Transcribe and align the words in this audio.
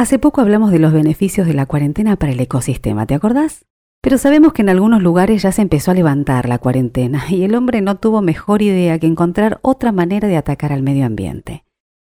Hace 0.00 0.18
poco 0.18 0.40
hablamos 0.40 0.70
de 0.70 0.78
los 0.78 0.94
beneficios 0.94 1.46
de 1.46 1.52
la 1.52 1.66
cuarentena 1.66 2.16
para 2.16 2.32
el 2.32 2.40
ecosistema, 2.40 3.04
¿te 3.04 3.12
acordás? 3.12 3.66
Pero 4.00 4.16
sabemos 4.16 4.54
que 4.54 4.62
en 4.62 4.70
algunos 4.70 5.02
lugares 5.02 5.42
ya 5.42 5.52
se 5.52 5.60
empezó 5.60 5.90
a 5.90 5.94
levantar 5.94 6.48
la 6.48 6.56
cuarentena 6.56 7.22
y 7.28 7.42
el 7.42 7.54
hombre 7.54 7.82
no 7.82 7.98
tuvo 7.98 8.22
mejor 8.22 8.62
idea 8.62 8.98
que 8.98 9.06
encontrar 9.06 9.58
otra 9.60 9.92
manera 9.92 10.26
de 10.26 10.38
atacar 10.38 10.72
al 10.72 10.82
medio 10.82 11.04
ambiente. 11.04 11.66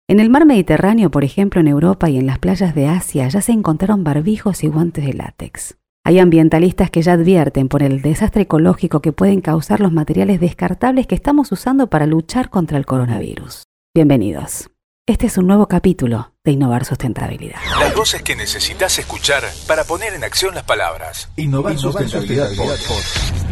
En 0.08 0.20
el 0.20 0.30
mar 0.30 0.46
Mediterráneo, 0.46 1.10
por 1.10 1.22
ejemplo, 1.22 1.60
en 1.60 1.68
Europa 1.68 2.08
y 2.08 2.16
en 2.16 2.26
las 2.26 2.38
playas 2.38 2.74
de 2.74 2.86
Asia 2.86 3.28
ya 3.28 3.42
se 3.42 3.52
encontraron 3.52 4.04
barbijos 4.04 4.64
y 4.64 4.68
guantes 4.68 5.04
de 5.04 5.12
látex. 5.12 5.76
Hay 6.02 6.18
ambientalistas 6.18 6.90
que 6.90 7.02
ya 7.02 7.12
advierten 7.12 7.68
por 7.68 7.82
el 7.82 8.00
desastre 8.00 8.44
ecológico 8.44 9.02
que 9.02 9.12
pueden 9.12 9.42
causar 9.42 9.80
los 9.80 9.92
materiales 9.92 10.40
descartables 10.40 11.06
que 11.06 11.14
estamos 11.14 11.52
usando 11.52 11.88
para 11.88 12.06
luchar 12.06 12.48
contra 12.48 12.78
el 12.78 12.86
coronavirus. 12.86 13.64
Bienvenidos. 13.94 14.71
Este 15.04 15.26
es 15.26 15.36
un 15.36 15.48
nuevo 15.48 15.66
capítulo 15.66 16.32
de 16.44 16.52
Innovar 16.52 16.84
Sustentabilidad. 16.84 17.56
Las 17.80 17.92
voces 17.92 18.22
que 18.22 18.36
necesitas 18.36 18.96
escuchar 19.00 19.42
para 19.66 19.82
poner 19.82 20.14
en 20.14 20.22
acción 20.22 20.54
las 20.54 20.62
palabras. 20.62 21.28
Innovar, 21.34 21.76
Sustentabilidad, 21.76 22.50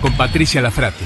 Con 0.01 0.17
Patricia 0.17 0.63
Lafrati. 0.63 1.05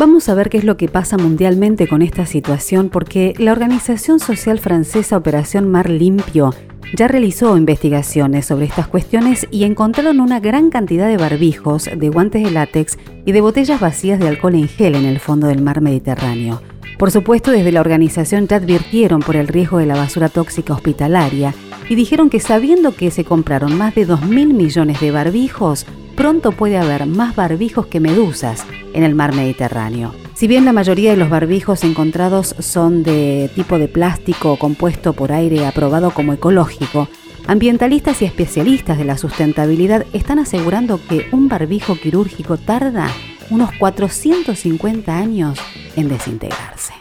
Vamos 0.00 0.30
a 0.30 0.34
ver 0.34 0.48
qué 0.48 0.56
es 0.56 0.64
lo 0.64 0.78
que 0.78 0.88
pasa 0.88 1.18
mundialmente 1.18 1.86
con 1.86 2.00
esta 2.00 2.24
situación 2.24 2.88
porque 2.88 3.34
la 3.36 3.52
organización 3.52 4.18
social 4.18 4.58
francesa 4.58 5.18
Operación 5.18 5.70
Mar 5.70 5.90
Limpio 5.90 6.54
ya 6.96 7.06
realizó 7.06 7.54
investigaciones 7.58 8.46
sobre 8.46 8.64
estas 8.64 8.88
cuestiones 8.88 9.46
y 9.50 9.64
encontraron 9.64 10.20
una 10.20 10.40
gran 10.40 10.70
cantidad 10.70 11.06
de 11.06 11.18
barbijos, 11.18 11.90
de 11.94 12.08
guantes 12.08 12.42
de 12.42 12.50
látex 12.50 12.96
y 13.26 13.32
de 13.32 13.42
botellas 13.42 13.78
vacías 13.78 14.18
de 14.18 14.28
alcohol 14.28 14.54
en 14.54 14.68
gel 14.68 14.94
en 14.94 15.04
el 15.04 15.20
fondo 15.20 15.48
del 15.48 15.60
mar 15.60 15.82
Mediterráneo. 15.82 16.62
Por 16.98 17.10
supuesto, 17.10 17.50
desde 17.50 17.70
la 17.70 17.82
organización 17.82 18.48
ya 18.48 18.56
advirtieron 18.56 19.20
por 19.20 19.36
el 19.36 19.48
riesgo 19.48 19.76
de 19.76 19.86
la 19.86 19.96
basura 19.96 20.30
tóxica 20.30 20.72
hospitalaria 20.72 21.54
y 21.90 21.94
dijeron 21.94 22.30
que 22.30 22.40
sabiendo 22.40 22.94
que 22.94 23.10
se 23.10 23.24
compraron 23.24 23.76
más 23.76 23.94
de 23.94 24.08
2.000 24.08 24.54
millones 24.54 24.98
de 24.98 25.10
barbijos, 25.10 25.84
pronto 26.20 26.52
puede 26.52 26.76
haber 26.76 27.06
más 27.06 27.34
barbijos 27.34 27.86
que 27.86 27.98
medusas 27.98 28.66
en 28.92 29.04
el 29.04 29.14
mar 29.14 29.34
Mediterráneo. 29.34 30.14
Si 30.34 30.46
bien 30.46 30.66
la 30.66 30.74
mayoría 30.74 31.12
de 31.12 31.16
los 31.16 31.30
barbijos 31.30 31.82
encontrados 31.82 32.54
son 32.58 33.02
de 33.02 33.50
tipo 33.54 33.78
de 33.78 33.88
plástico 33.88 34.58
compuesto 34.58 35.14
por 35.14 35.32
aire 35.32 35.64
aprobado 35.64 36.10
como 36.10 36.34
ecológico, 36.34 37.08
ambientalistas 37.46 38.20
y 38.20 38.26
especialistas 38.26 38.98
de 38.98 39.06
la 39.06 39.16
sustentabilidad 39.16 40.04
están 40.12 40.38
asegurando 40.38 41.00
que 41.08 41.26
un 41.32 41.48
barbijo 41.48 41.96
quirúrgico 41.96 42.58
tarda 42.58 43.08
unos 43.48 43.70
450 43.78 45.16
años 45.16 45.58
en 45.96 46.10
desintegrarse. 46.10 46.99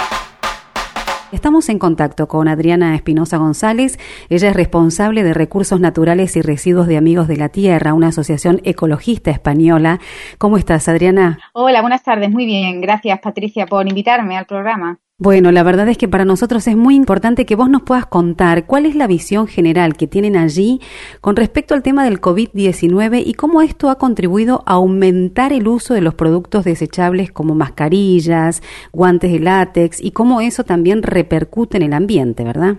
Estamos 1.32 1.70
en 1.70 1.78
contacto 1.78 2.28
con 2.28 2.48
Adriana 2.48 2.96
Espinosa 2.96 3.38
González. 3.38 4.00
Ella 4.30 4.50
es 4.50 4.56
responsable 4.56 5.24
de 5.24 5.36
Recursos 5.36 5.80
Naturales 5.80 6.36
y 6.36 6.42
Residuos 6.42 6.88
de 6.88 6.98
Amigos 6.98 7.28
de 7.28 7.38
la 7.38 7.50
Tierra, 7.50 7.94
una 7.94 8.08
asociación 8.08 8.62
ecologista 8.64 9.30
española. 9.30 10.00
¿Cómo 10.40 10.58
estás, 10.58 10.90
Adriana? 10.90 11.38
Hola, 11.54 11.82
buenas 11.82 12.02
tardes. 12.02 12.32
Muy 12.32 12.48
bien. 12.48 12.82
Gracias, 12.82 13.20
Patricia, 13.20 13.68
por 13.68 13.88
invitarme 13.88 14.38
al 14.38 14.48
programa. 14.48 14.98
Bueno, 15.22 15.52
la 15.52 15.64
verdad 15.64 15.90
es 15.90 15.98
que 15.98 16.08
para 16.08 16.24
nosotros 16.24 16.66
es 16.66 16.78
muy 16.78 16.96
importante 16.96 17.46
que 17.46 17.58
vos 17.58 17.70
nos 17.70 17.82
puedas 17.82 18.06
contar 18.06 18.66
cuál 18.66 18.86
es 18.86 18.96
la 18.96 19.06
visión 19.06 19.48
general 19.48 19.98
que 19.98 20.08
tienen 20.08 20.38
allí 20.38 20.80
con 21.20 21.36
respecto 21.36 21.74
al 21.74 21.84
tema 21.84 22.06
del 22.06 22.22
COVID-19 22.22 23.24
y 23.26 23.34
cómo 23.34 23.62
esto 23.62 23.90
ha 23.90 23.98
contribuido 23.98 24.64
a 24.66 24.76
aumentar 24.76 25.52
el 25.52 25.68
uso 25.68 25.94
de 25.94 26.00
los 26.00 26.16
productos 26.16 26.64
desechables 26.64 27.34
como 27.34 27.54
mascarillas, 27.54 28.64
guantes 28.94 29.34
de 29.34 29.40
látex 29.40 30.02
y 30.02 30.12
cómo 30.12 30.40
eso 30.40 30.64
también 30.64 31.04
repercute 31.04 31.76
en 31.76 31.84
el 31.84 31.94
ambiente, 31.94 32.46
¿verdad? 32.46 32.78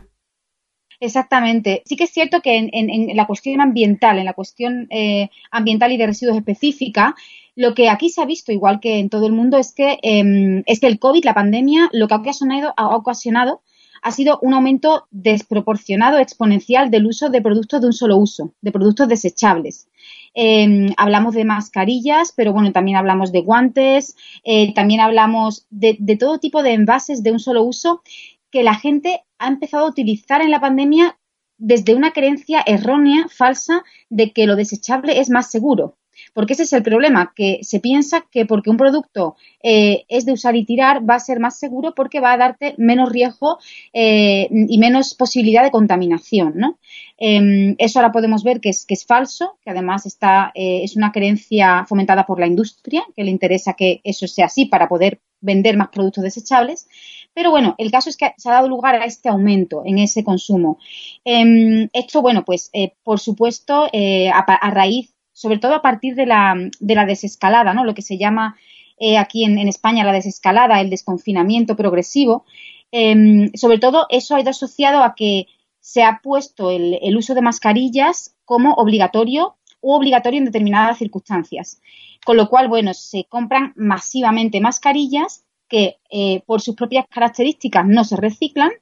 Exactamente. 0.98 1.82
Sí 1.84 1.97
que 1.97 2.04
es 2.04 2.10
cierto 2.10 2.41
que 2.41 2.56
en, 2.56 3.16
la 3.16 3.27
cuestión 3.27 3.60
ambiental, 3.60 4.19
en 4.19 4.25
la 4.25 4.32
cuestión 4.32 4.86
eh, 4.88 5.28
ambiental 5.50 5.93
y 5.93 5.98
de 5.98 6.06
residuos 6.06 6.38
específica, 6.38 7.14
lo 7.60 7.75
que 7.75 7.91
aquí 7.91 8.09
se 8.09 8.22
ha 8.22 8.25
visto, 8.25 8.53
igual 8.53 8.81
que 8.81 8.98
en 9.00 9.10
todo 9.10 9.26
el 9.26 9.34
mundo, 9.34 9.59
es 9.59 9.75
que, 9.75 9.98
em, 10.00 10.62
es 10.65 10.81
que 10.81 10.87
el 10.87 10.98
COVID, 10.98 11.26
la 11.26 11.34
pandemia, 11.34 11.91
lo 11.93 12.09
que 12.09 12.15
ha 12.15 12.97
ocasionado, 12.97 13.62
ha 14.00 14.12
sido 14.12 14.38
un 14.41 14.54
aumento 14.54 15.06
desproporcionado, 15.10 16.16
exponencial 16.16 16.91
del 16.91 17.04
uso 17.04 17.28
de 17.28 17.43
productos 17.43 17.82
de 17.82 17.87
un 17.88 17.93
solo 17.93 18.16
uso, 18.16 18.54
de 18.62 18.72
productos 18.72 19.09
desechables. 19.09 19.88
Em, 20.32 20.94
hablamos 20.97 21.34
de 21.34 21.44
mascarillas, 21.44 22.32
pero 22.34 22.54
bueno, 22.54 22.72
también 22.72 22.97
hablamos 22.97 23.31
de 23.31 23.43
guantes, 23.43 24.16
eh, 24.43 24.72
también 24.72 25.00
hablamos 25.00 25.66
de, 25.69 25.99
todo 26.19 26.38
tipo 26.38 26.62
de 26.62 26.72
envases 26.72 27.22
de 27.22 27.32
un 27.32 27.41
solo 27.41 27.62
uso 27.62 28.03
que 28.50 28.62
la 28.62 28.75
gente 28.75 29.25
ha 29.38 29.49
empezado 29.49 29.84
a 29.84 29.91
utilizar 29.91 30.41
en 30.41 30.50
la 30.50 30.60
pandemia 30.60 31.19
desde 31.59 31.94
una 31.94 32.12
creencia 32.12 32.62
errónea, 32.65 33.26
falsa, 33.28 33.84
de 34.09 34.32
que 34.32 34.47
lo 34.47 34.56
desechable 34.56 35.20
es 35.20 35.28
más 35.28 35.50
seguro. 35.50 35.99
Porque 36.32 36.52
ese 36.52 36.62
es 36.64 36.72
el 36.72 36.82
problema, 36.82 37.32
que 37.34 37.58
se 37.62 37.80
piensa 37.80 38.26
que 38.30 38.46
porque 38.46 38.70
un 38.70 38.76
producto 38.76 39.36
eh, 39.62 40.04
es 40.08 40.24
de 40.24 40.32
usar 40.32 40.56
y 40.56 40.64
tirar 40.64 41.08
va 41.08 41.16
a 41.16 41.20
ser 41.20 41.41
más 41.41 41.58
seguro 41.58 41.94
porque 41.94 42.20
va 42.20 42.32
a 42.32 42.38
darte 42.38 42.74
menos 42.78 43.10
riesgo 43.10 43.58
eh, 43.92 44.48
y 44.50 44.78
menos 44.78 45.14
posibilidad 45.14 45.62
de 45.62 45.70
contaminación, 45.70 46.54
¿no? 46.56 46.78
Em, 47.19 47.74
eso 47.78 47.98
ahora 47.98 48.12
podemos 48.12 48.42
ver 48.42 48.60
que 48.60 48.70
es, 48.70 48.86
que 48.86 48.94
es 48.94 49.04
falso, 49.04 49.58
que 49.62 49.70
además 49.70 50.06
está, 50.06 50.52
eh, 50.54 50.80
es 50.82 50.96
una 50.96 51.12
creencia 51.12 51.84
fomentada 51.86 52.24
por 52.24 52.40
la 52.40 52.46
industria, 52.46 53.04
que 53.14 53.24
le 53.24 53.30
interesa 53.30 53.74
que 53.74 54.00
eso 54.04 54.26
sea 54.26 54.46
así 54.46 54.66
para 54.66 54.88
poder 54.88 55.20
vender 55.42 55.76
más 55.76 55.88
productos 55.88 56.24
desechables. 56.24 56.88
Pero 57.34 57.50
bueno, 57.50 57.74
el 57.78 57.90
caso 57.90 58.10
es 58.10 58.16
que 58.16 58.32
se 58.36 58.48
ha 58.48 58.52
dado 58.52 58.69
lugar 58.69 58.96
a 58.96 59.04
este 59.04 59.28
aumento 59.28 59.82
en 59.84 59.98
ese 59.98 60.24
consumo. 60.24 60.78
Em, 61.24 61.88
esto, 61.92 62.22
bueno, 62.22 62.44
pues 62.44 62.70
por 63.04 63.20
supuesto, 63.20 63.84
a, 63.84 64.70
raíz 64.70 65.14
sobre 65.40 65.58
todo 65.58 65.74
a 65.74 65.80
partir 65.80 66.16
de 66.16 66.26
la, 66.26 66.54
de 66.80 66.94
la 66.94 67.06
desescalada, 67.06 67.72
¿no? 67.72 67.86
Lo 67.86 67.94
que 67.94 68.02
se 68.02 68.18
llama 68.18 68.56
eh, 68.98 69.16
aquí 69.16 69.42
en, 69.46 69.56
España 69.68 70.04
la 70.04 70.12
desescalada, 70.12 70.82
el 70.82 70.90
desconfinamiento 70.90 71.76
progresivo. 71.76 72.44
Em, 72.92 73.50
sobre 73.54 73.78
todo 73.78 74.04
eso 74.10 74.36
ha 74.36 74.40
ido 74.42 74.50
asociado 74.50 75.02
a 75.02 75.14
que 75.14 75.46
se 75.80 76.02
ha 76.02 76.20
puesto 76.22 76.70
el, 76.70 77.16
uso 77.16 77.32
de 77.32 77.40
mascarillas 77.40 78.36
como 78.44 78.74
obligatorio 78.74 79.56
o 79.80 79.96
obligatorio 79.96 80.36
en 80.36 80.44
determinadas 80.44 80.98
circunstancias. 80.98 81.80
Con 82.26 82.36
lo 82.36 82.50
cual, 82.50 82.68
bueno, 82.68 82.92
se 82.92 83.24
compran 83.24 83.72
masivamente 83.76 84.60
mascarillas 84.60 85.46
que 85.68 85.96
eh, 86.10 86.42
por 86.44 86.60
sus 86.60 86.74
propias 86.74 87.06
características 87.08 87.86
no 87.86 88.04
se 88.04 88.16
reciclan 88.16 88.72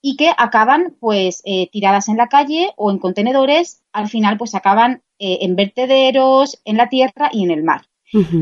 y 0.00 0.16
que 0.16 0.30
acaban 0.38 0.96
pues 1.00 1.42
eh, 1.44 1.68
tiradas 1.70 2.08
en 2.08 2.16
la 2.16 2.28
calle 2.28 2.70
o 2.76 2.90
en 2.90 2.98
contenedores, 2.98 3.82
al 3.92 4.08
final 4.08 4.38
pues 4.38 4.54
acaban 4.54 5.02
eh, 5.18 5.38
en 5.42 5.56
vertederos, 5.56 6.60
en 6.64 6.76
la 6.76 6.88
tierra 6.88 7.30
y 7.32 7.44
en 7.44 7.50
el 7.50 7.62
mar. 7.62 7.82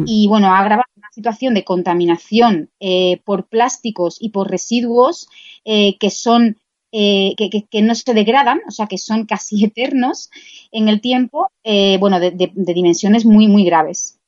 Y 0.06 0.28
bueno, 0.28 0.46
ha 0.46 0.60
agravado 0.60 0.88
una 0.96 1.10
situación 1.10 1.52
de 1.52 1.64
contaminación 1.64 2.70
eh, 2.78 3.20
por 3.24 3.48
plásticos 3.48 4.16
y 4.20 4.28
por 4.28 4.48
residuos 4.48 5.28
que 5.64 6.10
son 6.10 6.60
eh, 6.92 7.34
que, 7.70 7.82
no 7.82 7.94
se 7.94 8.14
degradan, 8.14 8.60
o 8.66 8.70
sea, 8.70 8.86
que 8.86 8.96
son 8.96 9.26
casi 9.26 9.64
eternos 9.66 10.30
en 10.72 10.88
el 10.88 11.00
tiempo, 11.00 11.48
eh, 11.64 11.98
bueno, 11.98 12.20
de, 12.20 12.52
dimensiones 12.54 13.24
muy, 13.24 13.48
muy 13.48 13.64
graves. 13.64 14.18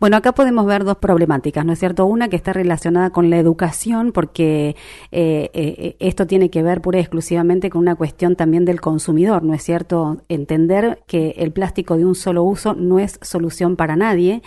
Bueno, 0.00 0.18
acá 0.18 0.32
podemos 0.32 0.66
ver 0.66 0.84
dos 0.84 0.98
problemáticas, 0.98 1.64
¿no 1.64 1.72
es 1.72 1.78
cierto? 1.78 2.04
Una 2.04 2.28
que 2.28 2.36
está 2.36 2.52
relacionada 2.52 3.08
con 3.08 3.30
la 3.30 3.38
educación, 3.38 4.12
porque 4.12 4.76
eh, 5.12 5.96
esto 5.98 6.26
tiene 6.26 6.50
que 6.50 6.62
ver 6.62 6.82
pura 6.82 6.98
y 6.98 7.00
exclusivamente 7.00 7.70
con 7.70 7.80
una 7.80 7.94
cuestión 7.94 8.36
también 8.36 8.66
del 8.66 8.82
consumidor, 8.82 9.42
¿no 9.42 9.54
es 9.54 9.62
cierto? 9.62 10.22
Entender 10.28 11.02
que 11.06 11.36
el 11.38 11.52
plástico 11.52 11.96
de 11.96 12.04
un 12.04 12.14
solo 12.14 12.42
uso 12.42 12.74
no 12.74 12.98
es 12.98 13.18
solución 13.22 13.76
para 13.76 13.96
nadie 13.96 14.42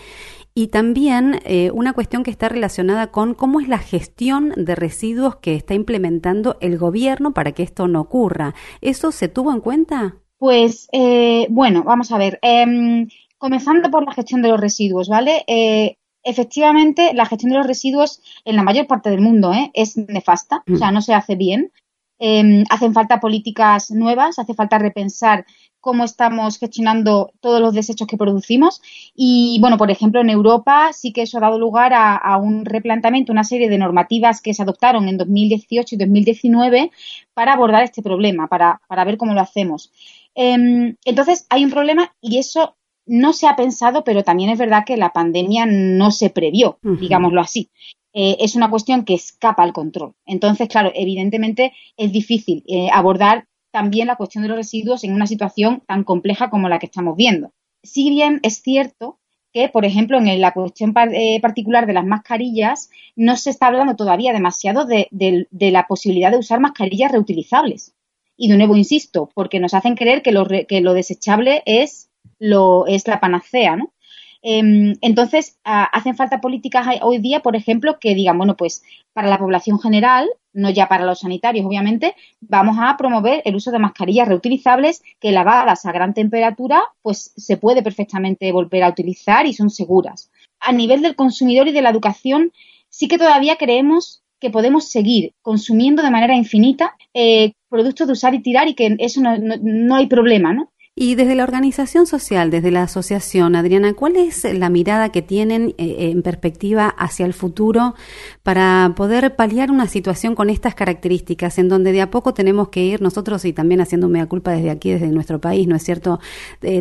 y 0.57 0.69
también 0.69 1.39
eh, 1.45 1.69
una 1.69 1.93
cuestión 1.93 2.23
que 2.23 2.31
está 2.31 2.49
relacionada 2.49 3.11
con 3.11 3.35
cómo 3.35 3.59
es 3.59 3.67
la 3.67 3.77
gestión 3.77 4.53
de 4.55 4.73
residuos 4.73 5.35
que 5.35 5.53
está 5.53 5.75
implementando 5.75 6.57
el 6.61 6.79
gobierno 6.79 7.31
para 7.31 7.51
que 7.51 7.61
esto 7.61 7.87
no 7.87 8.01
ocurra. 8.01 8.55
¿Eso 8.81 9.11
se 9.11 9.27
tuvo 9.27 9.53
en 9.53 9.59
cuenta? 9.59 10.15
Pues 10.39 10.87
eh, 10.93 11.45
bueno, 11.51 11.83
vamos 11.83 12.11
a 12.11 12.17
ver. 12.17 12.39
Em, 12.41 13.07
comenzando 13.37 13.91
por 13.91 14.03
la 14.03 14.13
gestión 14.13 14.41
de 14.41 14.49
los 14.49 14.59
residuos, 14.59 15.09
¿vale? 15.09 15.43
Eh, 15.45 15.97
efectivamente, 16.23 17.13
la 17.13 17.27
gestión 17.27 17.51
de 17.51 17.59
los 17.59 17.67
residuos 17.67 18.23
en 18.43 18.55
la 18.55 18.63
mayor 18.63 18.87
parte 18.87 19.11
del 19.11 19.21
mundo 19.21 19.51
es 19.75 19.95
nefasta, 19.95 20.63
o 20.73 20.75
sea, 20.75 20.89
mm. 20.89 20.93
no 20.95 21.01
se 21.03 21.13
hace 21.13 21.35
bien. 21.35 21.71
Em, 22.17 22.63
hacen 22.71 22.95
falta 22.95 23.19
políticas 23.19 23.91
nuevas, 23.91 24.39
hace 24.39 24.55
falta 24.55 24.79
repensar 24.79 25.45
cómo 25.87 26.03
estamos 26.03 26.59
gestionando 26.59 27.31
todos 27.39 27.61
los 27.61 27.73
desechos 27.73 28.09
que 28.09 28.17
producimos. 28.17 28.81
Y 29.15 29.57
bueno, 29.61 29.77
por 29.77 29.89
ejemplo, 29.89 30.19
en 30.19 30.29
Europa 30.29 30.91
sí 30.91 31.13
que 31.13 31.21
eso 31.21 31.37
ha 31.37 31.41
dado 31.47 31.57
lugar 31.57 31.93
a, 31.95 32.35
un 32.35 32.65
replanteamiento, 32.65 33.31
una 33.31 33.45
serie 33.45 33.69
de 33.69 33.77
normativas 33.77 34.41
que 34.41 34.53
se 34.53 34.63
adoptaron 34.63 35.07
en 35.07 35.17
2018 35.17 35.95
y 35.95 35.97
2019 35.97 36.91
para 37.33 37.53
abordar 37.53 37.83
este 37.83 38.01
problema, 38.01 38.49
para, 38.49 38.81
ver 39.05 39.15
cómo 39.15 39.33
lo 39.33 39.39
hacemos. 39.39 39.93
Em, 40.35 40.97
entonces, 41.05 41.47
hay 41.49 41.63
un 41.63 41.71
problema 41.71 42.13
y 42.19 42.37
eso 42.37 42.75
no 43.05 43.31
se 43.31 43.47
ha 43.47 43.55
pensado, 43.55 44.03
pero 44.03 44.25
también 44.25 44.49
es 44.49 44.59
verdad 44.59 44.83
que 44.85 44.97
la 44.97 45.13
pandemia 45.13 45.65
no 45.65 46.11
se 46.11 46.29
previó, 46.29 46.79
digámoslo 46.81 47.39
así. 47.39 47.69
eh, 48.13 48.35
es 48.41 48.55
una 48.55 48.69
cuestión 48.69 49.05
que 49.05 49.13
escapa 49.13 49.63
al 49.63 49.71
control. 49.71 50.15
Entonces, 50.25 50.67
claro, 50.67 50.91
evidentemente 50.93 51.71
es 51.95 52.11
difícil 52.11 52.65
eh, 52.67 52.89
abordar 52.91 53.47
también 53.77 54.07
la 54.07 54.15
cuestión 54.15 54.41
de 54.41 54.47
los 54.47 54.57
residuos 54.57 55.03
en 55.03 55.13
una 55.13 55.27
situación 55.27 55.83
tan 55.85 56.03
compleja 56.03 56.49
como 56.49 56.67
la 56.67 56.79
que 56.79 56.87
estamos 56.87 57.15
viendo. 57.15 57.51
Si 57.83 58.09
bien 58.09 58.39
es 58.41 58.63
cierto 58.63 59.19
que, 59.53 59.69
por 59.69 59.85
ejemplo, 59.85 60.17
en 60.17 60.41
la 60.41 60.51
cuestión 60.51 60.95
eh, 61.13 61.39
particular 61.41 61.85
de 61.85 61.93
las 61.93 62.03
mascarillas, 62.03 62.89
no 63.15 63.35
se 63.35 63.51
está 63.51 63.67
hablando 63.67 63.95
todavía 63.95 64.33
demasiado 64.33 64.85
de, 64.85 65.07
la 65.51 65.85
posibilidad 65.85 66.31
de 66.31 66.39
usar 66.39 66.59
mascarillas 66.59 67.11
reutilizables. 67.11 67.93
Y 68.35 68.49
de 68.49 68.57
nuevo 68.57 68.75
insisto, 68.75 69.29
porque 69.35 69.59
nos 69.59 69.75
hacen 69.75 69.95
creer 69.95 70.23
que 70.23 70.31
lo, 70.31 70.47
que 70.47 70.81
lo 70.81 70.95
desechable 70.95 71.61
es, 71.67 72.09
lo, 72.39 72.87
es 72.87 73.07
la 73.07 73.19
panacea, 73.19 73.75
¿no? 73.75 73.93
Em, 74.41 74.95
entonces, 75.01 75.57
hacen 75.63 76.15
falta 76.15 76.41
políticas 76.41 76.87
hoy 77.01 77.19
día, 77.19 77.41
por 77.41 77.55
ejemplo, 77.55 77.97
que 77.99 78.15
digan, 78.15 78.37
bueno, 78.37 78.55
pues 78.55 78.83
para 79.13 79.29
la 79.29 79.37
población 79.37 79.79
general, 79.79 80.29
no 80.53 80.69
ya 80.69 80.87
para 80.87 81.05
los 81.05 81.19
sanitarios, 81.19 81.65
obviamente, 81.65 82.15
vamos 82.39 82.77
a 82.79 82.95
promover 82.97 83.41
el 83.45 83.55
uso 83.55 83.71
de 83.71 83.79
mascarillas 83.79 84.27
reutilizables 84.27 85.03
que 85.19 85.31
lavadas 85.31 85.85
a 85.85 85.91
gran 85.91 86.13
temperatura, 86.13 86.83
pues 87.01 87.33
se 87.35 87.57
puede 87.57 87.83
perfectamente 87.83 88.51
volver 88.51 88.83
a 88.83 88.89
utilizar 88.89 89.45
y 89.45 89.53
son 89.53 89.69
seguras. 89.69 90.31
A 90.59 90.71
nivel 90.71 91.01
del 91.01 91.15
consumidor 91.15 91.67
y 91.67 91.71
de 91.71 91.81
la 91.81 91.89
educación, 91.89 92.51
sí 92.89 93.07
que 93.07 93.17
todavía 93.17 93.57
creemos 93.57 94.23
que 94.39 94.49
podemos 94.49 94.89
seguir 94.89 95.33
consumiendo 95.41 96.03
de 96.03 96.11
manera 96.11 96.35
infinita 96.35 96.95
eh, 97.13 97.53
productos 97.69 98.07
de 98.07 98.13
usar 98.13 98.35
y 98.35 98.41
tirar 98.41 98.67
y 98.67 98.75
que 98.75 98.95
eso 98.99 99.19
no, 99.21 99.35
no 99.37 99.95
hay 99.95 100.07
problema, 100.07 100.53
¿no? 100.53 100.71
Y 100.99 101.13
desde 101.13 101.35
la 101.35 101.43
organización 101.43 102.07
social, 102.07 102.49
desde 102.49 102.71
la 102.71 102.81
asociación, 102.81 103.55
Adriana, 103.55 103.93
¿cuál 103.93 104.15
es 104.15 104.43
la 104.51 104.71
mirada 104.71 105.09
que 105.09 105.21
tienen 105.21 105.75
eh, 105.77 106.09
en 106.09 106.23
perspectiva 106.23 106.87
hacia 106.87 107.27
el 107.27 107.35
futuro 107.35 107.93
para 108.41 108.93
poder 108.95 109.35
paliar 109.35 109.69
una 109.69 109.87
situación 109.87 110.33
con 110.33 110.49
estas 110.49 110.73
características, 110.73 111.59
en 111.59 111.69
donde 111.69 111.91
de 111.91 112.01
a 112.01 112.09
poco 112.09 112.33
tenemos 112.33 112.69
que 112.69 112.83
ir 112.83 112.99
nosotros 112.99 113.45
y 113.45 113.53
también 113.53 113.79
haciendo 113.79 114.09
mea 114.09 114.25
culpa 114.25 114.49
desde 114.53 114.71
aquí, 114.71 114.89
desde 114.89 115.09
nuestro 115.09 115.39
país, 115.39 115.67
¿no 115.67 115.75
es 115.75 115.83
cierto? 115.83 116.19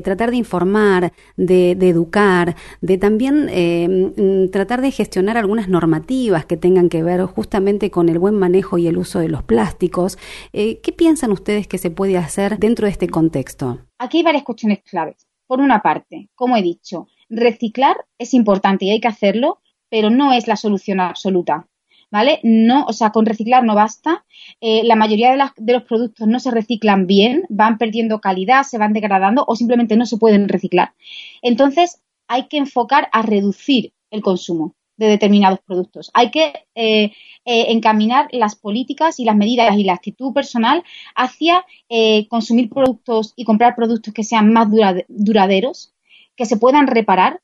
tratar 0.03 0.31
de 0.31 0.37
informar, 0.39 1.13
de, 1.37 1.73
educar, 1.73 2.57
de 2.81 2.97
también 2.97 3.49
eh, 3.51 4.13
mm, 4.17 4.51
tratar 4.51 4.81
de 4.81 4.93
gestionar 4.93 5.37
algunas 5.37 5.69
normativas 5.69 6.47
que 6.47 6.57
tengan 6.57 6.89
que 6.89 7.03
ver 7.03 7.21
justamente 7.27 7.91
con 7.91 8.09
el 8.09 8.19
buen 8.19 8.37
manejo 8.37 8.79
y 8.79 8.87
el 8.87 8.97
uso 8.97 9.19
de 9.19 9.29
los 9.29 9.43
plásticos. 9.43 10.17
Eh, 10.55 10.81
¿Qué 10.83 10.93
piensan 10.93 11.33
ustedes 11.33 11.67
que 11.67 11.77
se 11.77 11.91
puede 11.91 12.17
hacer 12.17 12.59
dentro 12.59 12.87
de 12.87 12.93
este 12.93 13.09
contexto? 13.09 13.79
Aquí 13.99 14.19
hay 14.19 14.23
varias 14.23 14.45
cuestiones 14.45 14.83
claves. 14.83 15.27
Por 15.47 15.61
una 15.61 15.81
parte, 15.81 16.29
como 16.35 16.57
he 16.57 16.63
dicho, 16.63 17.09
reciclar 17.29 17.97
es 18.19 18.35
importante 18.35 18.85
y 18.85 18.91
hay 18.91 19.01
que 19.01 19.09
hacerlo, 19.09 19.61
pero 19.89 20.11
no 20.11 20.33
es 20.33 20.47
la 20.49 20.57
solución 20.57 21.01
absoluta. 21.01 21.67
¿Vale? 22.09 22.39
No, 22.45 22.85
o 22.85 22.93
sea, 22.93 23.11
con 23.11 23.27
reciclar 23.27 23.65
no 23.65 23.75
basta. 23.75 24.25
Eh, 24.61 24.85
la 24.85 24.95
mayoría 24.95 25.33
de, 25.33 25.43
de, 25.57 25.73
los 25.73 25.83
productos 25.83 26.29
no 26.29 26.39
se 26.39 26.53
reciclan 26.53 27.09
bien, 27.09 27.45
van 27.49 27.79
perdiendo 27.79 28.21
calidad, 28.21 28.63
se 28.63 28.79
van 28.79 28.93
degradando 28.93 29.45
o 29.47 29.57
simplemente 29.57 29.97
no 29.97 30.07
se 30.07 30.17
pueden 30.17 30.49
reciclar. 30.49 30.95
Entonces, 31.43 32.01
hay 32.29 32.47
que 32.47 32.59
enfocar 32.59 33.09
a 33.13 33.23
reducir 33.23 33.93
el 34.11 34.23
consumo 34.23 34.76
de 34.97 35.07
determinados 35.07 35.61
productos. 35.61 36.11
Hay 36.15 36.31
que 36.31 36.53
eh, 36.75 37.13
eh, 37.45 37.73
encaminar 37.73 38.29
las 38.33 38.57
políticas 38.57 39.19
y 39.19 39.25
las 39.25 39.37
medidas 39.37 39.77
y 39.77 39.85
la 39.85 39.95
actitud 39.95 40.33
personal 40.33 40.85
hacia 41.15 41.65
eh, 41.89 42.27
consumir 42.29 42.69
productos 42.69 43.33
y 43.37 43.45
comprar 43.45 43.75
productos 43.77 44.13
que 44.13 44.25
sean 44.25 44.53
más 44.53 44.69
duraderos, 45.09 45.95
que 46.37 46.47
se 46.47 46.57
puedan 46.57 46.87
reparar, 46.87 47.41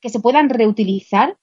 que 0.00 0.08
se 0.08 0.20
puedan 0.20 0.48
reutilizar 0.48 1.36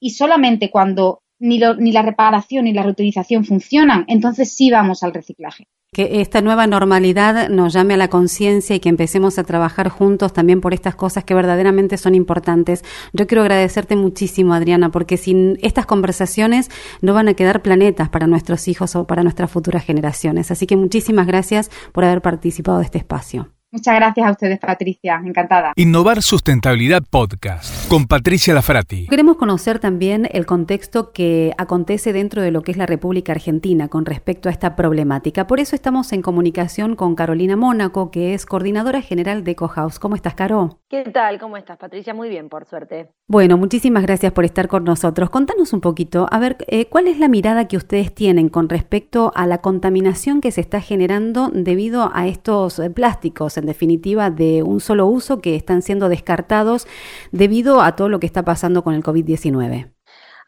y 0.00 0.10
solamente 0.10 0.70
cuando 0.70 1.23
ni, 1.38 1.60
ni 1.78 1.92
la 1.92 2.02
reparación 2.02 2.64
ni 2.64 2.72
la 2.72 2.82
reutilización 2.82 3.44
funcionan, 3.44 4.04
entonces 4.08 4.54
sí 4.54 4.70
vamos 4.70 5.02
al 5.02 5.14
reciclaje 5.14 5.68
que 5.94 6.20
esta 6.20 6.42
nueva 6.42 6.66
normalidad 6.66 7.48
nos 7.48 7.72
llame 7.72 7.94
a 7.94 7.96
la 7.96 8.08
conciencia 8.08 8.76
y 8.76 8.80
que 8.80 8.88
empecemos 8.90 9.38
a 9.38 9.44
trabajar 9.44 9.88
juntos 9.88 10.32
también 10.34 10.60
por 10.60 10.74
estas 10.74 10.96
cosas 10.96 11.24
que 11.24 11.34
verdaderamente 11.34 11.96
son 11.96 12.14
importantes. 12.14 12.84
Yo 13.12 13.26
quiero 13.26 13.42
agradecerte 13.42 13.96
muchísimo, 13.96 14.52
Adriana, 14.52 14.90
porque 14.90 15.16
sin 15.16 15.56
estas 15.62 15.86
conversaciones 15.86 16.68
no 17.00 17.14
van 17.14 17.28
a 17.28 17.34
quedar 17.34 17.62
planetas 17.62 18.08
para 18.10 18.26
nuestros 18.26 18.66
hijos 18.68 18.96
o 18.96 19.06
para 19.06 19.22
nuestras 19.22 19.50
futuras 19.50 19.84
generaciones. 19.84 20.50
Así 20.50 20.66
que 20.66 20.76
muchísimas 20.76 21.26
gracias 21.26 21.70
por 21.92 22.04
haber 22.04 22.20
participado 22.20 22.78
de 22.78 22.84
este 22.84 22.98
espacio. 22.98 23.53
Muchas 23.74 23.96
gracias 23.96 24.24
a 24.24 24.30
ustedes, 24.30 24.60
Patricia. 24.60 25.20
Encantada. 25.24 25.72
Innovar 25.74 26.22
Sustentabilidad 26.22 27.02
Podcast 27.10 27.88
con 27.88 28.06
Patricia 28.06 28.54
Lafrati. 28.54 29.08
Queremos 29.08 29.36
conocer 29.36 29.80
también 29.80 30.28
el 30.30 30.46
contexto 30.46 31.10
que 31.10 31.52
acontece 31.58 32.12
dentro 32.12 32.40
de 32.40 32.52
lo 32.52 32.62
que 32.62 32.70
es 32.70 32.76
la 32.76 32.86
República 32.86 33.32
Argentina 33.32 33.88
con 33.88 34.06
respecto 34.06 34.48
a 34.48 34.52
esta 34.52 34.76
problemática. 34.76 35.48
Por 35.48 35.58
eso 35.58 35.74
estamos 35.74 36.12
en 36.12 36.22
comunicación 36.22 36.94
con 36.94 37.16
Carolina 37.16 37.56
Mónaco, 37.56 38.12
que 38.12 38.32
es 38.32 38.46
coordinadora 38.46 39.02
general 39.02 39.42
de 39.42 39.50
EcoHouse. 39.50 39.98
¿Cómo 39.98 40.14
estás, 40.14 40.34
Caro? 40.34 40.78
¿Qué 40.88 41.02
tal? 41.10 41.40
¿Cómo 41.40 41.56
estás, 41.56 41.76
Patricia? 41.76 42.14
Muy 42.14 42.28
bien, 42.28 42.48
por 42.48 42.66
suerte. 42.66 43.08
Bueno, 43.26 43.56
muchísimas 43.56 44.04
gracias 44.04 44.32
por 44.32 44.44
estar 44.44 44.68
con 44.68 44.84
nosotros. 44.84 45.30
Contanos 45.30 45.72
un 45.72 45.80
poquito, 45.80 46.28
a 46.30 46.38
ver, 46.38 46.58
eh, 46.68 46.86
¿cuál 46.86 47.08
es 47.08 47.18
la 47.18 47.26
mirada 47.26 47.66
que 47.66 47.76
ustedes 47.76 48.14
tienen 48.14 48.50
con 48.50 48.68
respecto 48.68 49.32
a 49.34 49.48
la 49.48 49.58
contaminación 49.58 50.40
que 50.40 50.52
se 50.52 50.60
está 50.60 50.80
generando 50.80 51.50
debido 51.52 52.12
a 52.14 52.28
estos 52.28 52.78
eh, 52.78 52.88
plásticos? 52.90 53.63
En 53.64 53.66
definitiva, 53.66 54.30
de 54.30 54.62
un 54.62 54.80
solo 54.80 55.06
uso 55.06 55.40
que 55.40 55.56
están 55.56 55.80
siendo 55.80 56.10
descartados 56.10 56.86
debido 57.32 57.80
a 57.80 57.96
todo 57.96 58.10
lo 58.10 58.20
que 58.20 58.26
está 58.26 58.42
pasando 58.44 58.84
con 58.84 58.94
el 58.94 59.02
COVID-19? 59.02 59.90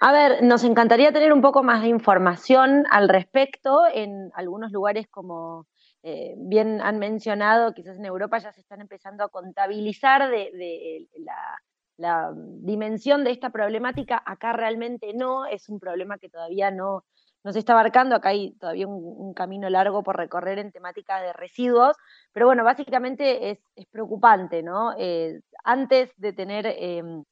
A 0.00 0.12
ver, 0.12 0.42
nos 0.42 0.62
encantaría 0.64 1.12
tener 1.12 1.32
un 1.32 1.40
poco 1.40 1.62
más 1.62 1.80
de 1.80 1.88
información 1.88 2.84
al 2.90 3.08
respecto. 3.08 3.80
En 3.92 4.30
algunos 4.34 4.70
lugares, 4.70 5.08
como 5.08 5.66
eh, 6.02 6.34
bien 6.36 6.82
han 6.82 6.98
mencionado, 6.98 7.72
quizás 7.72 7.96
en 7.98 8.04
Europa 8.04 8.38
ya 8.38 8.52
se 8.52 8.60
están 8.60 8.82
empezando 8.82 9.24
a 9.24 9.30
contabilizar 9.30 10.30
de, 10.30 11.08
la, 11.16 11.62
la, 11.96 12.32
dimensión 12.36 13.24
de 13.24 13.30
esta 13.30 13.48
problemática. 13.48 14.22
Acá 14.26 14.52
realmente 14.52 15.14
no, 15.14 15.46
es 15.46 15.70
un 15.70 15.80
problema 15.80 16.18
que 16.18 16.28
todavía 16.28 16.70
no, 16.70 17.04
no 17.46 17.52
se 17.52 17.60
está 17.60 17.74
abarcando, 17.74 18.16
acá 18.16 18.30
hay 18.30 18.54
todavía 18.58 18.88
un, 18.88 19.32
camino 19.32 19.70
largo 19.70 20.02
por 20.02 20.16
recorrer 20.16 20.58
en 20.58 20.72
temática 20.72 21.20
de 21.22 21.32
residuos, 21.32 21.96
pero 22.32 22.46
bueno, 22.46 22.64
básicamente 22.64 23.50
es, 23.50 23.86
preocupante, 23.92 24.64
¿no? 24.64 24.94
Eh, 24.98 25.40
antes 25.62 26.10
de 26.16 26.32
tener 26.32 26.66
em, 26.66 27.22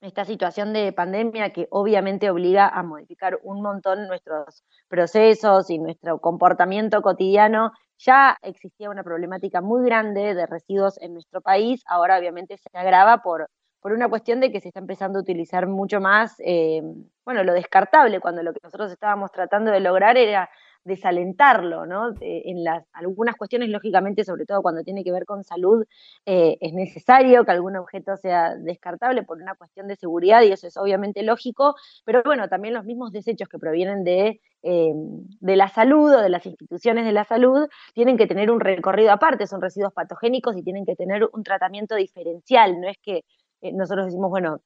esta 0.00 0.24
situación 0.24 0.72
de 0.72 0.92
pandemia 0.92 1.52
que 1.52 1.66
obviamente 1.70 2.30
obliga 2.30 2.68
a 2.68 2.84
modificar 2.84 3.40
un 3.42 3.60
montón 3.60 4.06
nuestros 4.06 4.62
procesos 4.86 5.68
y 5.68 5.78
nuestro 5.78 6.20
comportamiento 6.20 7.02
cotidiano, 7.02 7.72
ya 7.98 8.38
existía 8.42 8.88
una 8.88 9.02
problemática 9.02 9.60
muy 9.62 9.84
grande 9.84 10.34
de 10.34 10.46
residuos 10.46 10.96
en 11.02 11.12
nuestro 11.14 11.40
país, 11.40 11.82
ahora 11.88 12.18
obviamente 12.18 12.56
se 12.56 12.68
agrava 12.72 13.20
por 13.20 13.48
por 13.86 13.92
una 13.92 14.08
cuestión 14.08 14.40
de 14.40 14.50
que 14.50 14.60
se 14.60 14.66
está 14.66 14.80
empezando 14.80 15.20
a 15.20 15.22
utilizar 15.22 15.68
mucho 15.68 16.00
más, 16.00 16.34
eh, 16.40 16.82
bueno, 17.26 17.44
lo 17.44 17.52
descartable, 17.52 18.20
cuando 18.20 18.42
lo 18.42 18.52
que 18.54 18.60
nosotros 18.62 18.90
estábamos 18.92 19.32
tratando 19.32 19.72
de 19.72 19.80
lograr 19.80 20.16
era 20.16 20.48
desalentarlo, 20.84 21.84
¿no? 21.84 22.14
en 22.20 22.62
las, 22.62 22.86
algunas 22.92 23.34
cuestiones, 23.34 23.68
lógicamente, 23.68 24.24
sobre 24.24 24.46
todo 24.46 24.62
cuando 24.62 24.84
tiene 24.84 25.02
que 25.02 25.10
ver 25.10 25.26
con 25.26 25.42
salud, 25.42 25.84
eh, 26.24 26.56
es 26.60 26.72
necesario 26.72 27.44
que 27.44 27.50
algún 27.50 27.76
objeto 27.76 28.16
sea 28.16 28.54
descartable 28.54 29.24
por 29.24 29.38
una 29.42 29.56
cuestión 29.56 29.88
de 29.88 29.96
seguridad 29.96 30.42
y 30.42 30.52
eso 30.52 30.68
es 30.68 30.76
obviamente 30.76 31.24
lógico, 31.24 31.74
pero 32.04 32.22
bueno, 32.24 32.48
también 32.48 32.72
los 32.74 32.84
mismos 32.84 33.10
desechos 33.10 33.48
que 33.48 33.58
provienen 33.58 34.04
de, 34.04 34.40
eh, 34.62 34.92
de 34.94 35.56
la 35.56 35.68
salud 35.68 36.14
o 36.14 36.20
de 36.22 36.28
las 36.28 36.46
instituciones 36.46 37.04
de 37.04 37.12
la 37.12 37.24
salud 37.24 37.66
tienen 37.92 38.16
que 38.16 38.28
tener 38.28 38.52
un 38.52 38.60
recorrido 38.60 39.10
aparte, 39.10 39.48
son 39.48 39.60
residuos 39.60 39.92
patogénicos 39.92 40.56
y 40.56 40.62
tienen 40.62 40.86
que 40.86 40.94
tener 40.94 41.28
un 41.32 41.42
tratamiento 41.42 41.96
diferencial, 41.96 42.80
no 42.80 42.88
es 42.88 42.98
que 43.02 43.24
eh, 43.60 43.72
nosotros 43.72 44.06
decimos, 44.06 44.30
bueno, 44.30 44.60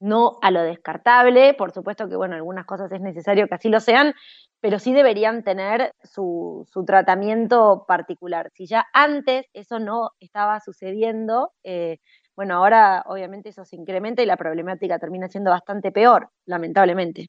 no 0.00 0.38
a 0.42 0.50
lo 0.50 0.62
descartable, 0.62 1.54
por 1.54 1.72
supuesto 1.72 2.08
que, 2.08 2.16
bueno, 2.16 2.36
algunas 2.36 2.66
cosas 2.66 2.90
es 2.92 3.00
necesario 3.00 3.48
que 3.48 3.54
así 3.54 3.68
lo 3.68 3.80
sean, 3.80 4.14
pero 4.60 4.78
sí 4.78 4.92
deberían 4.92 5.44
tener 5.44 5.92
su, 6.02 6.66
su 6.70 6.84
tratamiento 6.84 7.84
particular. 7.86 8.50
Si 8.54 8.66
ya 8.66 8.86
antes 8.92 9.46
eso 9.52 9.78
no 9.78 10.10
estaba 10.20 10.60
sucediendo, 10.60 11.52
eh, 11.64 11.98
bueno, 12.38 12.54
ahora 12.54 13.02
obviamente 13.06 13.48
eso 13.48 13.64
se 13.64 13.74
incrementa 13.74 14.22
y 14.22 14.26
la 14.26 14.36
problemática 14.36 14.96
termina 15.00 15.26
siendo 15.26 15.50
bastante 15.50 15.90
peor, 15.90 16.28
lamentablemente. 16.46 17.26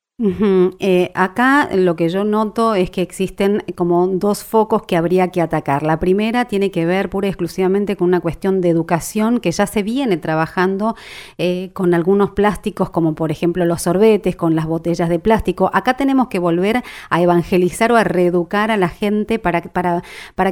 Eh, 0.79 1.11
acá 1.15 1.69
lo 1.73 1.95
que 1.95 2.09
yo 2.09 2.25
noto 2.25 2.75
es 2.75 2.91
que 2.91 3.01
existen 3.01 3.63
como 3.75 4.05
dos 4.05 4.43
focos 4.43 4.83
que 4.83 4.97
habría 4.97 5.29
que 5.29 5.41
atacar. 5.41 5.81
La 5.81 5.97
primera 5.97 6.45
tiene 6.45 6.69
que 6.69 6.85
ver 6.85 7.09
pura 7.09 7.25
y 7.25 7.29
exclusivamente 7.29 7.95
con 7.95 8.09
una 8.09 8.19
cuestión 8.19 8.61
de 8.61 8.69
educación 8.69 9.39
que 9.39 9.49
ya 9.49 9.65
se 9.65 9.81
viene 9.81 10.17
trabajando 10.17 10.95
eh, 11.39 11.71
con 11.73 11.95
algunos 11.95 12.31
plásticos, 12.31 12.91
como 12.91 13.15
por 13.15 13.31
ejemplo 13.31 13.65
los 13.65 13.83
sorbetes, 13.83 14.35
con 14.35 14.55
las 14.55 14.67
botellas 14.67 15.09
de 15.09 15.17
plástico. 15.17 15.71
Acá 15.73 15.95
tenemos 15.95 16.27
que 16.27 16.37
volver 16.37 16.83
a 17.09 17.21
evangelizar 17.21 17.91
o 17.91 17.95
a 17.95 18.03
reeducar 18.03 18.69
a 18.69 18.77
la 18.77 18.89
gente 18.89 19.39
para, 19.39 19.61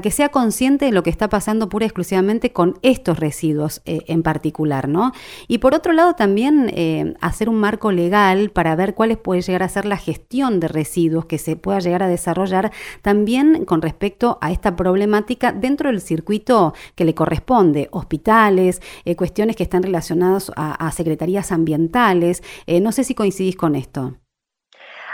que 0.02 0.12
sea 0.12 0.30
consciente 0.30 0.86
de 0.86 0.94
lo 0.94 1.04
que 1.04 1.12
está 1.12 1.30
pasando 1.30 1.70
pura 1.70 1.86
y 1.86 1.90
exclusivamente 1.90 2.52
con 2.54 2.80
estos 2.82 3.20
residuos 3.20 3.84
eh, 3.86 4.00
en 4.08 4.24
particular 4.24 4.47
¿no? 4.88 5.12
Y 5.48 5.60
por 5.60 5.74
otro 5.74 5.94
lado 5.94 6.14
también 6.14 6.72
eh, 6.74 7.14
hacer 7.22 7.50
un 7.50 7.56
marco 7.56 7.92
legal 7.92 8.50
para 8.50 8.76
ver 8.76 8.94
cuáles 8.94 9.18
puede 9.18 9.42
llegar 9.42 9.64
a 9.64 9.70
ser 9.70 9.86
la 9.86 9.98
gestión 9.98 10.60
de 10.60 10.68
residuos 10.68 11.26
que 11.26 11.38
se 11.38 11.56
pueda 11.56 11.80
llegar 11.80 12.04
a 12.04 12.08
desarrollar 12.08 12.72
también 13.02 13.66
con 13.66 13.82
respecto 13.82 14.38
a 14.42 14.52
esta 14.52 14.76
problemática 14.76 15.52
dentro 15.52 15.90
del 15.90 16.02
circuito 16.02 16.74
que 16.96 17.06
le 17.06 17.16
corresponde, 17.16 17.90
hospitales, 17.92 18.82
eh, 19.06 19.16
cuestiones 19.16 19.56
que 19.56 19.64
están 19.64 19.84
relacionadas 19.84 20.52
a, 20.56 20.92
secretarías 20.92 21.52
ambientales. 21.52 22.42
Eh, 22.66 22.80
no 22.80 22.92
sé 22.92 23.04
si 23.04 23.14
coincidís 23.14 23.56
con 23.56 23.76
esto. 23.76 24.16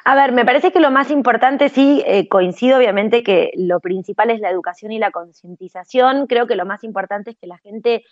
A 0.06 0.16
ver, 0.16 0.34
me 0.34 0.46
parece 0.46 0.72
que 0.72 0.82
lo 0.82 0.92
más 0.92 1.10
importante, 1.12 1.70
sí, 1.70 2.04
coincido 2.30 2.78
obviamente 2.78 3.24
que 3.24 3.52
lo 3.56 3.80
principal 3.80 4.32
es 4.32 4.42
la 4.42 4.50
educación 4.50 4.92
y 4.92 5.00
la 5.00 5.12
concientización. 5.12 6.28
Creo 6.28 6.46
que 6.46 6.56
lo 6.56 6.66
más 6.66 6.84
importante 6.84 7.32
es 7.32 7.38
que 7.38 7.48
la 7.48 7.58
gente 7.58 8.04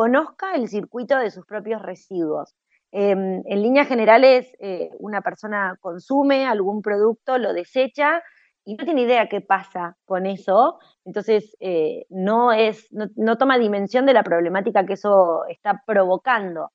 conozca 0.00 0.54
el 0.54 0.66
circuito 0.68 1.18
de 1.18 1.30
sus 1.30 1.44
propios 1.44 1.82
residuos. 1.82 2.56
Em, 2.90 3.42
en 3.44 3.62
líneas 3.62 3.86
generales, 3.86 4.50
eh, 4.58 4.88
una 4.98 5.20
persona 5.20 5.76
consume 5.78 6.46
algún 6.46 6.80
producto, 6.80 7.36
lo 7.36 7.52
desecha 7.52 8.22
y 8.64 8.76
no 8.76 8.86
tiene 8.86 9.02
idea 9.02 9.28
qué 9.28 9.42
pasa 9.42 9.98
con 10.06 10.24
eso, 10.24 10.78
entonces 11.04 11.54
eh, 11.60 12.06
no, 12.08 12.50
es, 12.50 12.88
no, 12.90 13.36
toma 13.36 13.58
dimensión 13.58 14.06
de 14.06 14.14
la 14.14 14.22
problemática 14.22 14.86
que 14.86 14.94
eso 14.94 15.44
está 15.50 15.82
provocando. 15.86 16.70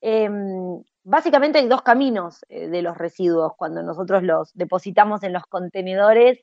Em, 0.00 0.82
básicamente 1.04 1.58
hay 1.58 1.68
dos 1.68 1.82
caminos 1.82 2.46
eh, 2.48 2.68
de 2.68 2.80
los 2.80 2.96
residuos 2.96 3.52
cuando 3.58 3.82
nosotros 3.82 4.22
los 4.22 4.54
depositamos 4.54 5.22
en 5.22 5.34
los 5.34 5.44
contenedores 5.44 6.38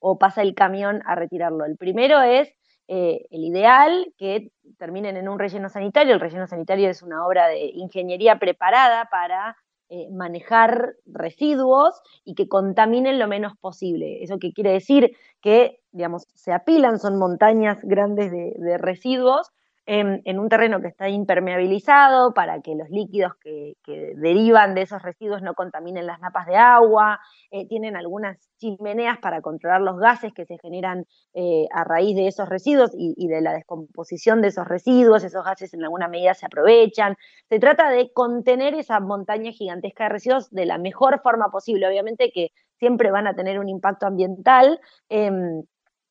o 0.00 0.18
pasa 0.18 0.42
el 0.42 0.54
camión 0.54 1.00
a 1.06 1.14
retirarlo. 1.14 1.64
El 1.64 1.78
primero 1.78 2.20
es 2.20 2.52
eh, 2.94 3.26
el 3.30 3.44
ideal, 3.44 4.12
que 4.18 4.50
terminen 4.78 5.16
en 5.16 5.26
un 5.28 5.38
relleno 5.38 5.70
sanitario. 5.70 6.12
El 6.12 6.20
relleno 6.20 6.46
sanitario 6.46 6.90
es 6.90 7.02
una 7.02 7.26
obra 7.26 7.48
de 7.48 7.70
ingeniería 7.74 8.38
preparada 8.38 9.08
para 9.10 9.56
manejar 10.10 10.94
residuos 11.04 12.00
y 12.24 12.34
que 12.34 12.48
contaminen 12.48 13.18
lo 13.18 13.28
menos 13.28 13.52
posible. 13.60 14.22
Eso 14.22 14.38
que 14.38 14.54
quiere 14.54 14.72
decir 14.72 15.14
que, 15.42 15.80
digamos, 15.90 16.26
se 16.34 16.50
apilan, 16.50 16.98
son 16.98 17.18
montañas 17.18 17.76
grandes 17.82 18.32
de 18.32 18.78
residuos 18.78 19.52
en, 19.84 20.38
un 20.38 20.48
terreno 20.48 20.80
que 20.80 20.88
está 20.88 21.08
impermeabilizado 21.08 22.32
para 22.34 22.60
que 22.60 22.74
los 22.76 22.88
líquidos 22.90 23.32
que, 23.40 23.74
derivan 24.16 24.74
de 24.74 24.82
esos 24.82 25.02
residuos 25.02 25.42
no 25.42 25.54
contaminen 25.54 26.06
las 26.06 26.20
napas 26.20 26.46
de 26.46 26.56
agua, 26.56 27.18
eh, 27.50 27.66
tienen 27.66 27.96
algunas 27.96 28.38
chimeneas 28.58 29.18
para 29.18 29.40
controlar 29.40 29.80
los 29.80 29.98
gases 29.98 30.32
que 30.32 30.46
se 30.46 30.58
generan 30.58 31.04
eh, 31.34 31.66
a 31.72 31.82
raíz 31.84 32.14
de 32.14 32.28
esos 32.28 32.48
residuos 32.48 32.92
y, 32.96 33.26
de 33.26 33.40
la 33.40 33.52
descomposición 33.52 34.40
de 34.40 34.48
esos 34.48 34.68
residuos, 34.68 35.24
esos 35.24 35.44
gases 35.44 35.74
en 35.74 35.82
alguna 35.82 36.08
medida 36.08 36.34
se 36.34 36.46
aprovechan. 36.46 37.16
Se 37.48 37.58
trata 37.58 37.90
de 37.90 38.12
contener 38.12 38.74
esa 38.74 39.00
montaña 39.00 39.50
gigantesca 39.50 40.04
de 40.04 40.10
residuos 40.10 40.50
de 40.50 40.66
la 40.66 40.78
mejor 40.78 41.20
forma 41.22 41.50
posible, 41.50 41.88
obviamente 41.88 42.30
que 42.32 42.50
siempre 42.78 43.10
van 43.10 43.26
a 43.26 43.34
tener 43.34 43.58
un 43.58 43.68
impacto 43.68 44.06
ambiental, 44.06 44.80
em, 45.08 45.64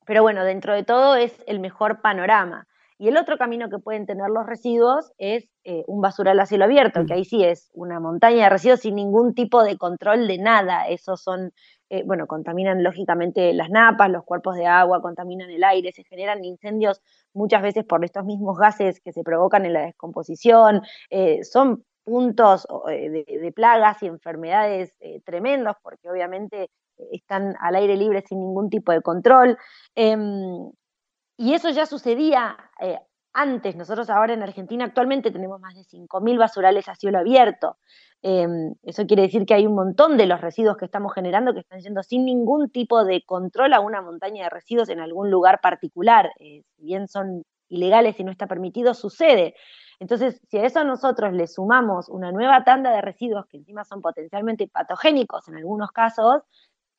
pero 0.04 0.22
bueno, 0.22 0.44
dentro 0.44 0.74
de 0.74 0.84
todo 0.84 1.16
es 1.16 1.42
el 1.46 1.60
mejor 1.60 2.02
panorama. 2.02 2.66
Y 3.02 3.08
el 3.08 3.16
otro 3.16 3.36
camino 3.36 3.68
que 3.68 3.80
pueden 3.80 4.06
tener 4.06 4.30
los 4.30 4.46
residuos 4.46 5.10
es 5.18 5.48
eh, 5.64 5.82
un 5.88 6.00
basural 6.00 6.38
a 6.38 6.46
cielo 6.46 6.66
abierto, 6.66 7.04
que 7.04 7.14
mm. 7.14 7.16
ahí 7.16 7.24
sí 7.24 7.42
es 7.42 7.68
una 7.74 7.98
montaña 7.98 8.44
de 8.44 8.48
residuos 8.48 8.78
sin 8.78 8.94
ningún 8.94 9.34
tipo 9.34 9.64
de 9.64 9.76
control 9.76 10.28
de 10.28 10.38
nada. 10.38 10.86
Esos 10.86 11.20
son, 11.20 11.52
eh, 11.90 12.04
bueno, 12.06 12.28
contaminan 12.28 12.84
lógicamente 12.84 13.54
las 13.54 13.70
napas, 13.70 14.08
los 14.08 14.22
cuerpos 14.22 14.54
de 14.54 14.66
agua, 14.66 15.02
contaminan 15.02 15.50
el 15.50 15.64
aire, 15.64 15.90
se 15.90 16.04
generan 16.04 16.44
incendios 16.44 17.02
muchas 17.34 17.60
veces 17.60 17.84
por 17.84 18.04
estos 18.04 18.24
mismos 18.24 18.56
gases 18.56 19.00
que 19.00 19.10
se 19.10 19.24
provocan 19.24 19.66
en 19.66 19.72
la 19.72 19.80
descomposición. 19.80 20.82
Eh, 21.10 21.42
son 21.42 21.82
puntos 22.04 22.68
de, 22.86 23.52
plagas 23.52 24.00
y 24.04 24.06
enfermedades 24.06 24.94
tremendos 25.24 25.74
porque 25.82 26.08
obviamente 26.08 26.70
están 27.10 27.56
al 27.60 27.74
aire 27.74 27.96
libre 27.96 28.22
sin 28.24 28.38
ningún 28.38 28.70
tipo 28.70 28.92
de 28.92 29.02
control. 29.02 29.58
Y 31.36 31.54
eso 31.54 31.70
ya 31.70 31.86
sucedía 31.86 32.56
eh, 32.80 32.98
antes. 33.32 33.76
Nosotros 33.76 34.10
ahora 34.10 34.34
en 34.34 34.42
Argentina 34.42 34.84
actualmente 34.84 35.30
tenemos 35.30 35.60
más 35.60 35.74
de 35.74 35.82
5.000 35.84 36.38
basurales 36.38 36.88
a 36.88 36.94
cielo 36.94 37.18
abierto. 37.18 37.78
Em, 38.22 38.74
eso 38.82 39.04
quiere 39.06 39.22
decir 39.22 39.46
que 39.46 39.54
hay 39.54 39.66
un 39.66 39.74
montón 39.74 40.16
de 40.16 40.26
los 40.26 40.40
residuos 40.40 40.76
que 40.76 40.84
estamos 40.84 41.12
generando 41.12 41.52
que 41.54 41.60
están 41.60 41.80
yendo 41.80 42.02
sin 42.02 42.24
ningún 42.24 42.70
tipo 42.70 43.04
de 43.04 43.22
control 43.24 43.72
a 43.72 43.80
una 43.80 44.00
montaña 44.00 44.44
de 44.44 44.50
residuos 44.50 44.88
en 44.90 45.00
algún 45.00 45.30
lugar 45.30 45.60
particular. 45.60 46.30
Eh, 46.38 46.62
si 46.76 46.84
bien 46.84 47.08
son 47.08 47.42
ilegales 47.68 48.20
y 48.20 48.24
no 48.24 48.30
está 48.30 48.46
permitido, 48.46 48.94
sucede. 48.94 49.54
Entonces, 49.98 50.40
si 50.48 50.58
a 50.58 50.64
eso 50.64 50.84
nosotros 50.84 51.32
le 51.32 51.46
sumamos 51.46 52.08
una 52.08 52.32
nueva 52.32 52.64
tanda 52.64 52.90
de 52.90 53.00
residuos 53.00 53.46
que 53.46 53.56
encima 53.56 53.84
son 53.84 54.02
potencialmente 54.02 54.68
patogénicos 54.68 55.48
en 55.48 55.56
algunos 55.56 55.90
casos, 55.92 56.42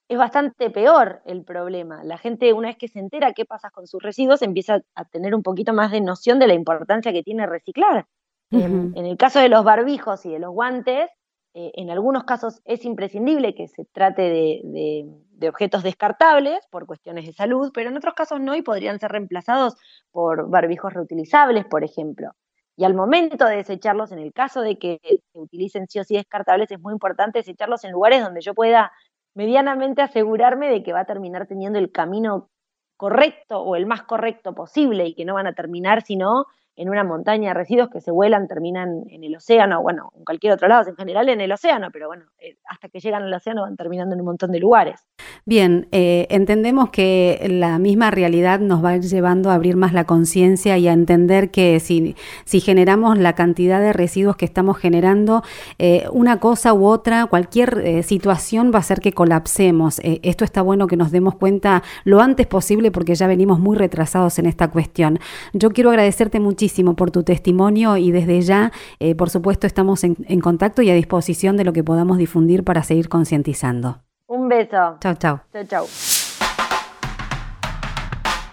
es 0.08 0.18
bastante 0.18 0.70
peor 0.70 1.22
el 1.26 1.44
problema. 1.44 2.04
La 2.04 2.18
gente, 2.18 2.54
una 2.54 2.68
vez 2.68 2.78
que 2.78 2.88
se 2.88 3.00
entera 3.00 3.34
qué 3.34 3.46
pasa 3.46 3.70
con 3.70 3.88
sus 3.88 4.02
residuos, 4.02 4.42
empieza 4.42 4.82
a 4.96 5.06
tener 5.06 5.34
un 5.34 5.44
poquito 5.44 5.74
más 5.74 5.92
de 5.92 6.02
noción 6.02 6.40
de 6.40 6.48
la 6.48 6.54
importancia 6.54 7.14
que 7.14 7.24
tiene 7.24 7.46
reciclar. 7.46 8.06
en, 8.52 8.96
el 8.96 9.18
caso 9.18 9.40
de 9.40 9.50
los 9.50 9.64
barbijos 9.64 10.26
y 10.26 10.32
de 10.32 10.40
los 10.40 10.52
guantes, 10.52 11.10
eh, 11.56 11.72
en 11.76 11.92
algunos 11.92 12.24
casos 12.24 12.62
es 12.66 12.84
imprescindible 12.84 13.54
que 13.54 13.68
se 13.68 13.86
trate 13.86 14.24
de, 14.24 15.06
objetos 15.48 15.84
descartables 15.84 16.66
por 16.72 16.86
cuestiones 16.86 17.26
de 17.26 17.34
salud, 17.34 17.72
pero 17.74 17.90
en 17.90 17.98
otros 17.98 18.14
casos 18.14 18.40
no 18.40 18.56
y 18.56 18.62
podrían 18.62 18.98
ser 19.00 19.12
reemplazados 19.12 19.76
por 20.12 20.50
barbijos 20.50 20.94
reutilizables, 20.94 21.66
por 21.66 21.84
ejemplo. 21.84 22.32
Y 22.78 22.86
al 22.86 22.94
momento 22.96 23.46
de 23.46 23.58
desecharlos, 23.58 24.12
en 24.14 24.20
el 24.20 24.32
caso 24.32 24.62
de 24.62 24.80
que 24.80 25.00
se 25.04 25.38
utilicen 25.38 25.88
sí 25.88 26.00
o 26.00 26.04
sí 26.04 26.16
descartables, 26.16 26.72
es 26.72 26.80
muy 26.80 26.94
importante 26.94 27.40
desecharlos 27.40 27.84
en 27.84 27.92
lugares 27.92 28.24
donde 28.24 28.42
yo 28.42 28.56
pueda 28.56 28.92
medianamente 29.36 30.02
asegurarme 30.02 30.70
de 30.70 30.84
que 30.84 30.94
va 30.94 31.02
a 31.02 31.06
terminar 31.06 31.48
teniendo 31.48 31.80
el 31.80 31.92
camino 31.92 32.50
correcto 32.98 33.62
o 33.62 33.76
el 33.76 33.86
más 33.86 34.04
correcto 34.04 34.54
posible 34.54 35.06
y 35.08 35.16
que 35.16 35.26
no 35.26 35.34
van 35.34 35.48
a 35.48 35.54
terminar 35.54 36.04
sino 36.04 36.46
en 36.76 36.90
una 36.90 37.04
montaña 37.04 37.50
de 37.50 37.54
residuos 37.54 37.90
que 37.90 38.02
se 38.02 38.12
vuelan, 38.12 38.48
terminan 38.48 39.04
en 39.10 39.24
el 39.24 39.36
océano, 39.36 39.82
bueno, 39.82 40.10
en 40.16 40.26
cualquier 40.26 40.54
otro 40.54 40.68
lado, 40.68 40.90
en 40.90 40.96
general 40.96 41.30
en 41.30 41.42
el 41.42 41.52
océano, 41.52 41.90
pero 41.92 42.08
bueno, 42.08 42.26
eh, 42.40 42.58
hasta 42.68 42.90
que 42.90 43.00
llegan 43.00 43.24
al 43.24 43.34
océano 43.34 43.62
van 43.62 43.76
terminando 43.76 44.16
en 44.16 44.22
un 44.22 44.26
montón 44.26 44.52
de 44.52 44.60
lugares. 44.60 45.06
Bien, 45.46 45.88
eh, 45.92 46.26
entendemos 46.30 46.90
que 46.90 47.46
la 47.50 47.78
misma 47.78 48.12
realidad 48.12 48.60
nos 48.62 48.84
va 48.84 48.98
llevando 48.98 49.50
a 49.50 49.56
abrir 49.56 49.76
más 49.76 49.92
la 49.92 50.06
conciencia 50.06 50.78
y 50.78 50.88
a 50.88 50.94
entender 50.94 51.52
que 51.52 51.82
si, 51.82 52.16
generamos 52.62 53.18
la 53.18 53.34
cantidad 53.34 53.82
de 53.82 53.92
residuos 53.92 54.38
que 54.38 54.46
estamos 54.46 54.78
generando, 54.78 55.44
eh, 55.80 56.06
una 56.12 56.40
cosa 56.40 56.74
u 56.74 56.86
otra, 56.86 57.26
cualquier 57.26 58.04
situación 58.04 58.72
va 58.72 58.78
a 58.78 58.80
hacer 58.80 59.02
que 59.02 59.12
colapsemos. 59.12 60.00
esto 60.02 60.46
está 60.46 60.62
bueno 60.62 60.88
que 60.88 60.96
nos 60.96 61.12
demos 61.12 61.36
cuenta 61.36 61.84
lo 62.06 62.22
antes 62.22 62.48
posible 62.48 62.92
porque 62.92 63.16
ya 63.16 63.28
venimos 63.28 63.60
muy 63.60 63.78
retrasados 63.78 64.40
en 64.40 64.46
esta 64.46 64.70
cuestión. 64.70 65.20
Yo 65.54 65.72
quiero 65.72 65.90
agradecerte 65.90 66.40
muchísimo 66.40 66.96
por 66.96 67.12
tu 67.12 67.24
testimonio 67.24 67.98
y 67.98 68.12
desde 68.12 68.42
ya, 68.42 68.72
eh, 69.00 69.16
por 69.16 69.30
supuesto, 69.30 69.68
estamos 69.68 70.04
en, 70.04 70.16
contacto 70.42 70.82
y 70.82 70.90
a 70.90 70.96
disposición 70.96 71.58
de 71.58 71.64
lo 71.64 71.74
que 71.74 71.84
podamos 71.84 72.18
difundir 72.18 72.64
para 72.64 72.84
seguir 72.84 73.10
concientizando. 73.10 74.00
Un 74.34 74.50
beso. 74.50 74.98
Chao, 75.00 75.14
chao. 75.14 75.42
Chao, 75.54 75.64
chao. 75.66 75.86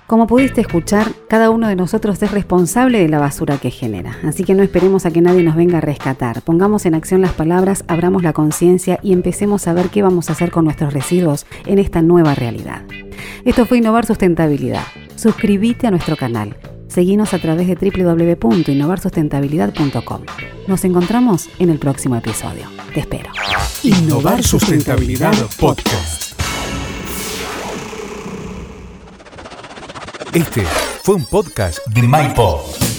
Como 0.06 0.26
pudiste 0.26 0.60
escuchar, 0.60 1.06
cada 1.26 1.49
uno 1.49 1.68
de 1.68 1.76
nosotros 1.76 2.22
es 2.22 2.30
responsable 2.32 2.99
de 2.99 3.08
la 3.08 3.18
basura 3.18 3.56
que 3.56 3.70
genera, 3.70 4.14
así 4.25 4.44
que 4.44 4.52
no 4.54 4.62
esperemos 4.62 5.06
a 5.06 5.10
que 5.10 5.22
nadie 5.22 5.42
nos 5.42 5.56
venga 5.56 5.78
a 5.78 5.80
rescatar. 5.80 6.42
Pongamos 6.42 6.84
en 6.84 6.96
acción 6.96 7.22
las 7.22 7.32
palabras, 7.32 7.82
abramos 7.88 8.22
la 8.22 8.34
conciencia 8.34 8.99
y 9.02 9.14
empecemos 9.14 9.66
a 9.68 9.72
ver 9.72 9.88
qué 9.88 10.02
vamos 10.02 10.28
a 10.28 10.32
hacer 10.32 10.50
con 10.50 10.64
nuestros 10.64 10.92
residuos 10.92 11.46
en 11.64 11.78
esta 11.78 12.02
nueva 12.02 12.34
realidad. 12.34 12.82
Esto 13.46 13.64
fue 13.64 13.78
Innovar 13.78 14.04
Sustentabilidad. 14.04 14.84
Suscríbete 15.14 15.87
a 15.87 15.90
nuestro 15.92 16.16
canal. 16.16 16.58
Seguinos 16.88 17.32
a 17.32 17.38
través 17.38 17.68
de 17.68 17.76
www.innovarsustentabilidad.com. 17.76 20.20
Nos 20.66 20.84
encontramos 20.84 21.49
en 21.58 21.70
el 21.70 21.78
próximo 21.78 22.16
episodio. 22.16 22.66
Te 22.92 23.00
espero. 23.00 23.30
Innovar 23.82 24.42
Sustentabilidad 24.42 25.34
Podcast. 25.58 26.38
Este 30.34 30.64
fue 31.02 31.14
un 31.14 31.25
podcast 31.25 31.78
de 31.87 32.02
MyPod. 32.02 32.89